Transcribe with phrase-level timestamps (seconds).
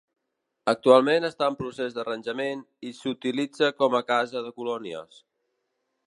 [0.71, 5.21] Actualment està en procés d'arranjament i s'utilitza com a casa de colònies.